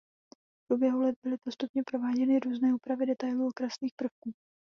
V 0.33 0.67
průběhu 0.67 1.01
let 1.01 1.15
byly 1.23 1.37
postupně 1.37 1.83
prováděny 1.87 2.39
různé 2.39 2.73
úpravy 2.75 3.05
detailů 3.05 3.47
okrasných 3.47 3.93
prvků. 3.95 4.31